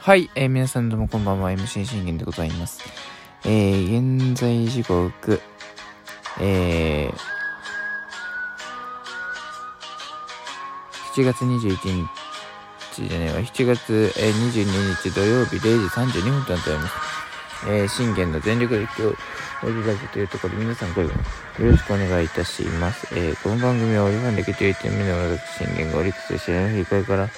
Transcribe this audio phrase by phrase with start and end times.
[0.00, 2.80] はい、えー、皆さんどうもこんばんは、MC 信玄でございます。
[3.44, 5.40] えー、現在時刻、
[6.40, 7.12] えー、
[11.14, 12.06] 7月21
[12.96, 16.94] 日じゃねえわ、7月、えー、22日土曜日0時32分となっております。
[17.66, 19.02] えー、信玄の全力で今日、
[19.64, 21.12] おじラジというところで皆さんこれよ
[21.58, 23.08] ろしくお願いいたします。
[23.16, 27.28] えー、この番組はオリファン歴11点目の私信玄がオリックスで知らない振り返りから、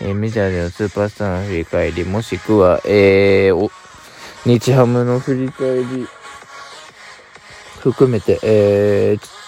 [0.00, 3.70] えー、メジャーでのスーパースターの振り返り、もしくは、えー、
[4.44, 6.06] 日ハムの振り返り、
[7.80, 9.42] 含めて、えー、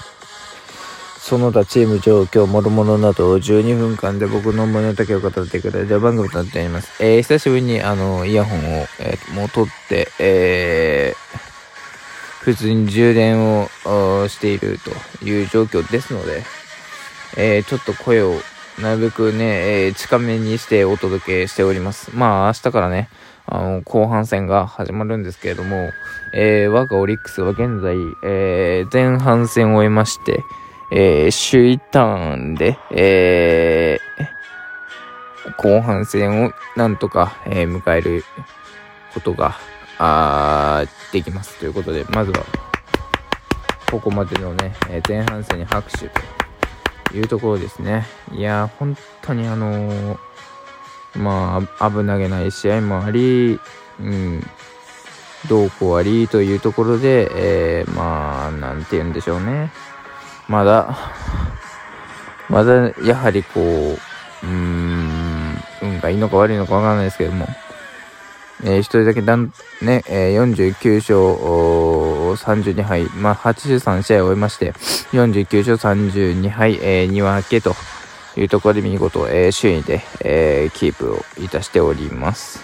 [1.20, 7.02] その他チーム状況、諸々などを12分間で僕の思いの丈を語ってくれる番組となっております。
[7.02, 11.38] えー、久しぶりにあの、イヤホンを、えー、もう取って、えー、
[12.40, 13.68] 普通に充電を
[14.28, 16.42] しているという状況ですので、
[17.36, 18.34] えー、ちょっと声を
[18.80, 22.10] なるべくね、えー、近めにしてお届けしております。
[22.14, 23.08] まあ、明日からね、
[23.46, 25.90] あの、後半戦が始まるんですけれども、
[26.32, 30.42] えー、我がオリックスは現在、えー、前半戦を終えまして、
[30.92, 38.24] えー、首位ターンで、えー、後半戦をなんとか、えー、迎える
[39.12, 39.56] ことが、
[39.98, 41.58] あできます。
[41.60, 42.44] ということで、まずは、
[43.88, 46.33] ここまでのね、え前半戦に拍手と
[47.12, 48.06] いうところですね。
[48.32, 50.18] いや、本当にあのー、
[51.16, 53.60] まあ、危なげない試合もあり、
[54.00, 54.42] うん、
[55.48, 57.30] どうこうありというところで、
[57.80, 59.70] えー、まあ、なんて言うんでしょうね。
[60.48, 60.96] まだ、
[62.48, 67.46] まだ、やはりこう、うん、運がいいのか悪いのかわからないですけども、
[68.62, 69.52] えー、一人だけだん、
[69.82, 71.16] ね、え、49勝
[72.36, 74.72] 32敗、まあ、83試合を終えまして、
[75.12, 77.74] 49勝32敗、えー、2分けと
[78.36, 82.60] いうところで見事、えー、首位で、えー、キープをいたしております。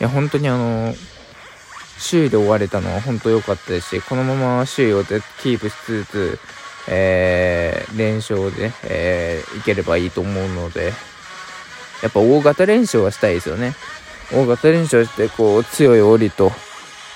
[0.00, 0.94] いや、本当にあの
[2.10, 6.38] 首位で終われたのは本当良かったですし、このまま首位をキープしつつ、
[6.88, 10.92] えー、連勝で、えー、いければいいと思うので、
[12.02, 13.74] やっぱ大型連勝はしたいですよね。
[14.32, 16.52] 大型連勝して、こう、強い折と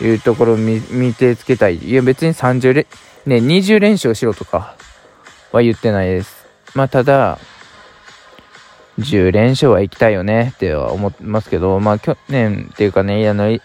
[0.02, 1.76] いうところを見てつけたい。
[1.76, 2.86] いや、別に30連、
[3.26, 4.76] ね、20連勝しろとか
[5.52, 6.46] は言ってないです。
[6.74, 7.38] まあ、ただ、
[8.98, 13.58] 10連勝は行きたいよねっては思ってますけど、まあ、去年っていうかね、あの、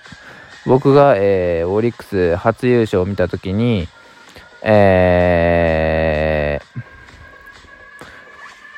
[0.65, 3.87] 僕が、えー、オリックス初優勝を見たときに、
[4.61, 6.81] えー、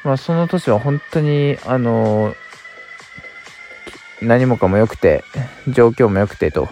[0.04, 2.36] まあ、その年は本当に、あのー
[4.22, 5.24] 何もかも良くて、
[5.68, 6.68] 状況も良くてと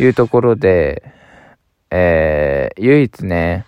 [0.00, 1.02] いうところで、
[1.90, 3.66] えー、唯一ね、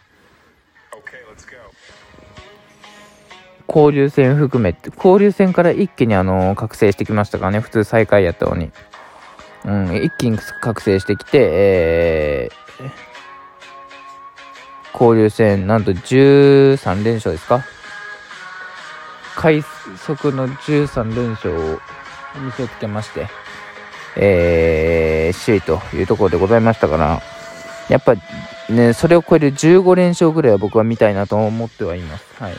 [3.69, 8.71] 交流戦含めて、交流戦から一気にあの、覚醒してきましたからね、普通最下位やったのに。
[9.65, 12.91] うん、一気に覚醒してきて、えー、
[14.93, 17.65] 交流戦、なんと13連勝ですか？
[19.37, 19.63] 快
[19.97, 21.79] 速の13連勝を
[22.45, 23.29] 見せつけまして、
[24.17, 27.23] えー、首位というところでございましたから、
[27.89, 28.15] やっぱ
[28.73, 32.25] ね、それを超える15連勝ぐらいは僕は見たいなと思ってはいます。
[32.43, 32.55] はい。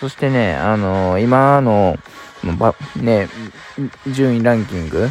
[0.00, 1.98] そしてね、あのー、今の、
[2.96, 3.28] ね、
[4.08, 5.08] 順位ランキング、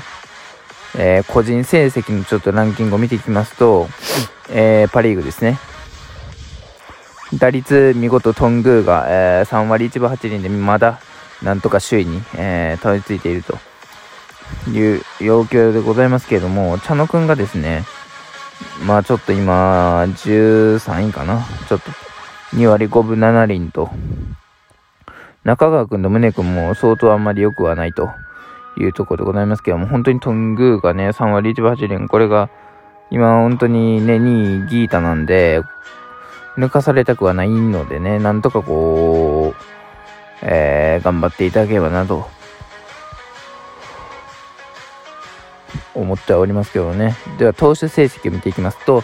[0.97, 3.87] えー、個人成績のちょっとランキングを見ていきますと、
[4.49, 5.57] えー、パ・リーグですね。
[7.33, 10.99] 打率見事トングーが、えー、3割1分8厘でまだ
[11.41, 13.57] なんとか首位に、えー、たどり着いていると
[14.69, 17.83] いう要求でございますけれども、茶野くんがですね、
[18.85, 21.45] まあちょっと今、13位かな。
[21.67, 21.91] ちょっと
[22.55, 23.89] 2割5分7厘と、
[25.43, 28.09] 中川くんと宗くんも相当あんまり良くはないと
[28.77, 32.49] いうところでございますけども、本当にトングーがね、3割1分8厘、これが
[33.11, 35.61] 今本当にね、2位ギータなんで、
[36.57, 39.65] 抜かされたくはないのでね、なんとかこう、
[40.41, 42.27] えー、頑張っていただければなと
[45.95, 47.15] 思っておりますけどね。
[47.37, 49.03] では、投手成績を見ていきますと、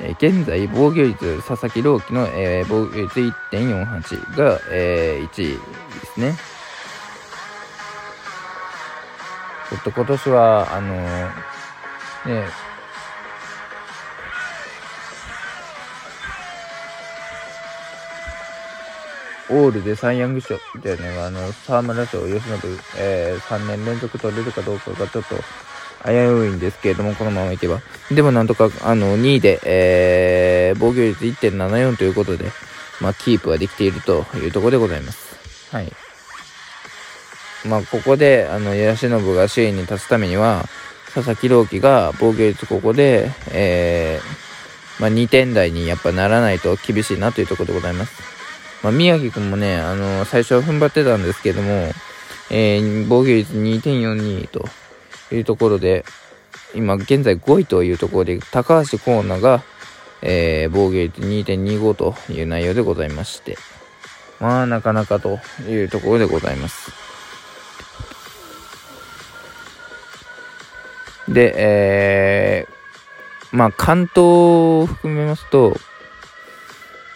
[0.00, 5.60] え、現在、防御率、佐々木朗希の、え、防御率1.48が、えー、1位で
[6.14, 6.34] すね。
[9.70, 12.46] ちょっと今年は、あのー、ね、
[19.50, 22.56] オールでサイ・ヤング賞だよね、あの、沢村賞、吉野
[22.98, 25.36] えー、3年連続取れるかどうかがちょっと
[26.04, 27.80] 危ういんですけれども、このままいけば。
[28.10, 32.50] でもなんとか、あの、2位で、えー、防御率1.74ということで、
[33.00, 35.36] まあ、キープはできているというところでございます。
[35.74, 35.92] はい。
[37.66, 40.66] まあ、ここで、あの、慶喜が首位に立つためには、
[41.14, 48.22] 佐々木朗希が防御率ここで、えー、まあ、2点台にやっぱならないと厳しいなというところでございます。
[48.82, 51.92] まあ、宮城くんもね、あの最初は踏ん張ってたんですけども、
[52.50, 54.64] えー、防御率2.42と
[55.32, 56.04] いうところで、
[56.74, 59.62] 今現在5位というところで、高橋光成が、
[60.22, 63.56] えー、防御率2.25という内容でございまして、
[64.40, 65.38] まあ、なかなかと
[65.68, 66.92] いうところでございます。
[71.28, 75.76] で、えー、まあ、関東を含めますと、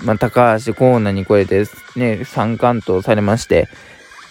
[0.01, 1.61] まあ、高橋コーナーに超えて、
[1.97, 3.69] ね、3関東されまして、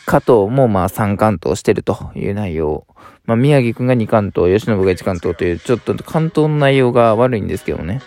[0.06, 2.86] 加藤もまあ3関東してるという内容。
[3.26, 8.02] まあ、宮城くんが2関東、吉信が1関東という、ちょっと関東の内容が悪いんですけどね。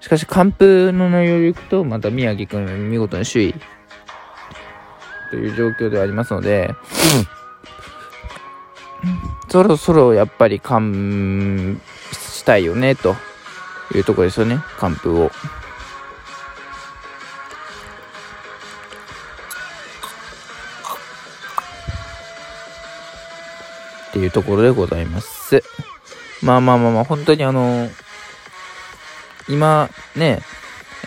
[0.00, 3.54] しかし、完封の内容でいくと、また宮城くん見事に首位
[5.30, 6.74] という状況ではありますので、
[9.48, 11.80] そろそろやっぱり完
[12.12, 13.16] したいよね、と
[13.94, 15.30] いうところですよね、完封を。
[24.14, 25.64] っていうところでございます。
[26.40, 27.90] まあまあまあまあ、本当にあの、
[29.48, 30.40] 今ね、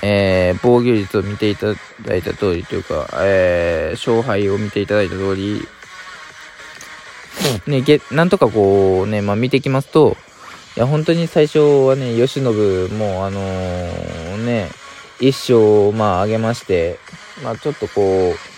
[0.02, 1.68] えー、防御率を見ていた
[2.06, 5.66] だいた通りというか、えー、勝敗を見ていただいた通り、
[7.66, 10.18] ね、げなんとかこうね、まあ見てきますと、
[10.76, 12.42] いや、本当に最初はね、慶喜
[12.94, 14.70] も、あのー、ね、
[15.22, 17.00] 一勝、まあ、上げまして、
[17.42, 18.57] まあ、ちょっとこう、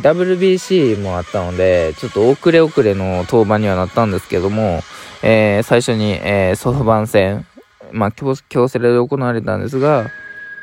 [0.00, 4.80] WBC もあったので、ちょっと遅れ遅れの登板にはなったんですけども、
[5.22, 7.46] えー、最初に、えー、ソフバン戦、
[7.92, 10.10] まあ、京セラで行われたんですが、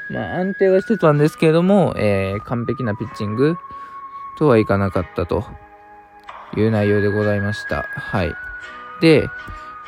[0.09, 3.57] まあ、安定はしてたんですけども、えー、完璧なピッチング
[4.39, 5.45] とはいかなかったと
[6.57, 7.83] いう内容でございました。
[7.83, 8.33] はい。
[9.01, 9.29] で、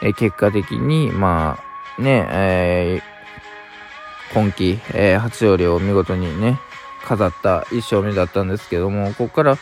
[0.03, 1.57] え、結果的に、ま
[1.97, 3.01] あ、ね、え、
[4.33, 6.59] 今季、え、初勝利を見事にね、
[7.05, 9.57] 飾った1勝目だったんですけども、ここから、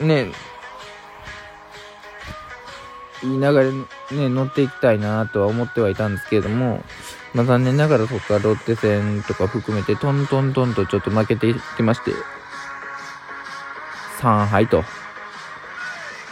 [0.00, 0.32] ね、
[3.22, 6.84] いい流れね、乗っていきたいなとは思ってはいたんですけれども、
[7.32, 12.12] まあ、残念ながらそこからロッテ戦とか含めてトントントンとちょっと負けていきまして、
[14.20, 14.84] 3敗と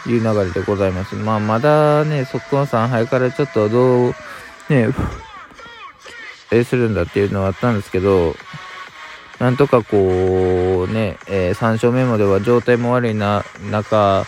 [0.07, 1.15] いう流れでございます。
[1.15, 4.15] まあまだね、そこの3敗からちょっとどう、
[4.69, 4.89] ね、
[6.51, 8.35] えするんだっていうのはあったんですけど、
[9.39, 9.97] なんとかこ
[10.89, 14.25] うね、えー、3勝目までは状態も悪いな中、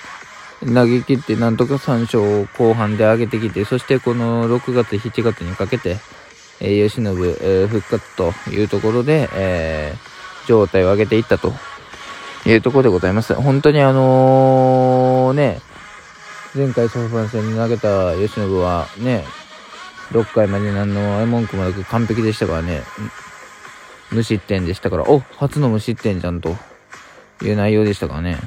[0.62, 5.98] 投げ切ってなんとか3勝後半で上げてきて、そしてこの6月、7月にかけて、
[6.60, 11.54] えー、吉信、えー、復活というところで、えー、状態を上げていったと
[12.46, 13.34] いうところでございます。
[13.36, 15.62] 本当にあのー、ね、
[16.56, 19.26] 前回ソフトバン戦に投げた吉信はね、
[20.12, 22.84] 6回まで何の文句もなく完璧でしたからね、
[24.12, 26.56] 無失点でしたから、お初の無失点じゃんと
[27.42, 28.38] いう内容でしたからね。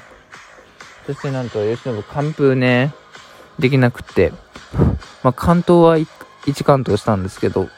[1.07, 2.95] そしてなんと、吉信完封ね、
[3.59, 4.33] できなくって、
[5.23, 7.69] まあ、関東は 1, 関東したんですけど、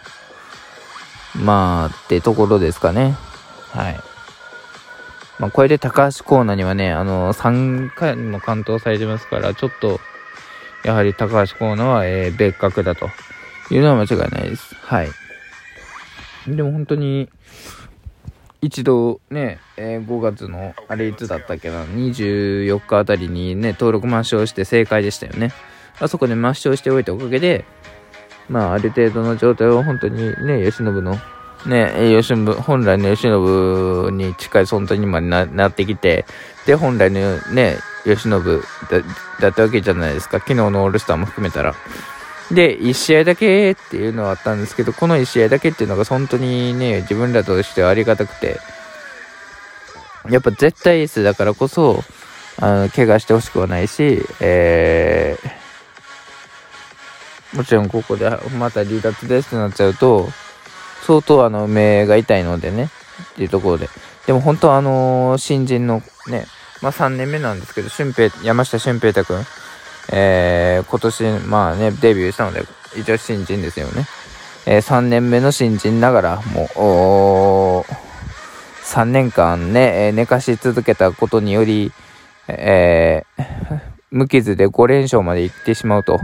[1.37, 3.17] まあ、ってところですかね。
[3.71, 4.01] はい。
[5.39, 10.01] まあ、これで高橋コーナーにはね、あの、3回も完投されてますから、ちょっと、
[10.85, 13.09] やはり高橋コーナーは、えー、別格だと
[13.71, 14.75] いうのは間違いないです。
[14.75, 15.20] はい。
[16.47, 17.29] でも本当に、
[18.63, 25.53] 一度ね、えー、5月の、あれいつだったっけな、24日あたりにね、登録抹消して正解でしたよね。
[25.99, 27.65] あそこで抹消しておいたおかげで、
[28.49, 31.17] まあ、ある程度の状態を本当にね、慶喜の、
[31.67, 36.27] ね、慶喜本来の慶喜に近い存在にまでなってきて、
[36.67, 38.39] で、本来のね、慶喜だ
[39.41, 40.39] だったわけじゃないですか。
[40.39, 41.75] 昨日のオールスターも含めたら。
[42.51, 48.59] で、1試合だけっていうのはあったんですけど、この1試合だけっていうのが本当にね、自分らとしてはありがたくて、
[50.29, 52.03] やっぱ絶対エースだからこそ、
[52.59, 58.29] あの、怪我してほしくはないし、えー、もちろんここで
[58.59, 60.29] また離脱ですってなっちゃうと、
[61.07, 62.91] 相当あの、目が痛いのでね、
[63.33, 63.89] っていうところで。
[64.27, 66.47] でも本当あのー、新人のね、
[66.83, 69.47] まあ3年目なんですけど、俊平、山下俊平太くん、
[70.13, 72.65] えー、今年、まあね、デビューしたので、
[72.97, 74.07] 一応新人ですよね。
[74.67, 76.43] えー、3年目の新人ながら、
[76.77, 78.11] もう、
[78.85, 81.93] 3年間ねえ、寝かし続けたことにより、
[82.49, 83.81] えー、
[84.11, 86.19] 無傷で5連勝まで行ってしまうと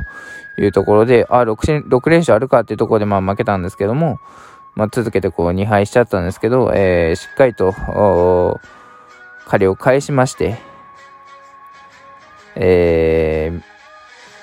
[0.58, 4.18] いうところで、あ、6, 6連勝あるかっていうところでまあ負けたんですけども、
[4.74, 7.72] まあ、続けてこう2敗しちゃったんですけど、えー、しっかりと、
[9.46, 10.58] 借りを返しまして、
[12.56, 13.52] え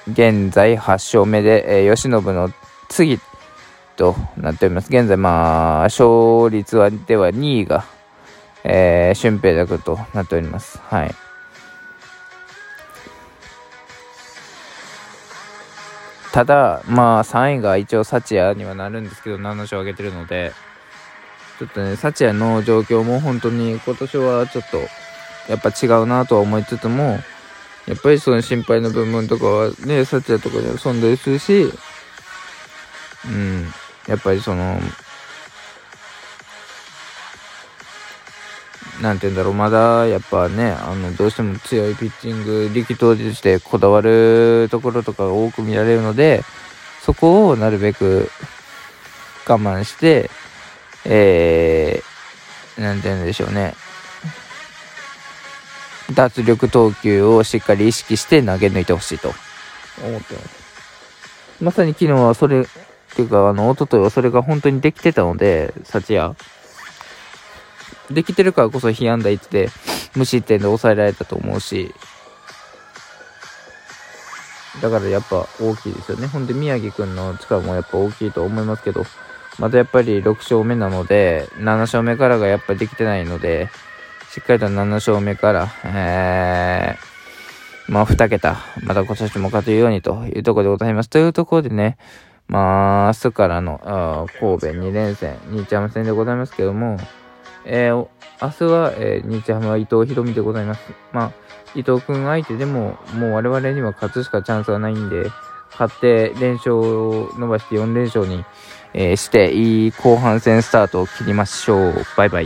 [0.07, 0.11] ー、
[0.45, 2.49] 現在8勝目で、えー、吉信の
[2.89, 3.19] 次
[3.95, 4.87] となっております。
[4.89, 7.85] 現在、まあ、勝率はでは2位が、
[8.63, 10.79] えー、俊平岳となっております。
[10.79, 11.15] はい。
[16.31, 20.51] ただ、まあ、3位が一応、幸也にはなるんですけど、7勝上げてるので、
[21.59, 24.77] ちょっとね、幸也の状況も本当に今年はちょっと、
[25.47, 27.19] やっぱ違うなとは思いつつも、
[27.87, 31.71] やっぱりその心配の部分とかはね、幸也とかには存在するし、
[33.25, 33.67] うん、
[34.07, 34.79] やっぱりその、
[39.01, 46.43] なんて言うんだろう、まだやっぱね、あの、どうしても強いピッチング、力投じてこだわるところとかが多く見られるので、
[47.01, 48.29] そこをなるべく
[49.45, 50.29] 我慢して、
[51.03, 53.75] えー、なんて言うんでしょうね。
[56.11, 59.29] 脱力投球をしっかり意識して投げ抜いてほしいと
[60.03, 60.63] 思ってます。
[61.61, 62.65] まさに昨日はそれ、っ
[63.15, 66.35] ていうか、あの、一昨日はそれが本当にできてたので、幸也。
[68.11, 69.69] できてるからこそ被安打1で
[70.15, 71.93] 無失点で抑えられたと思うし、
[74.81, 76.27] だからやっぱ大きいですよね。
[76.27, 79.05] ほんで宮城くんの力もやっぱ大きいと思いますけど、
[79.59, 83.69] まだやっぱり6勝目なので、7勝目からがやっぱできてないので、
[84.33, 91.09] しっかりと7勝目から、えー、まあ2桁、また今年も勝てるようにというところでございます。
[91.11, 91.99] というところでね、
[92.47, 96.97] まあ明日からの神戸2連戦、日ハム戦でございますけども、
[97.63, 98.07] えー、
[98.41, 100.81] 明日は、えー、日ハムは伊藤博美でございます。
[101.11, 101.31] まあ、
[101.75, 105.29] 伊藤君相手でも、もう我々には勝つしかチャンスがないんで、
[105.69, 108.43] 勝って連勝を伸ばして4連勝に、
[108.95, 111.93] えー、して、いい後半戦スタートを切りましょう。
[112.17, 112.41] バイバイ。